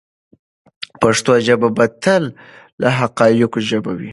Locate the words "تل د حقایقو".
2.03-3.59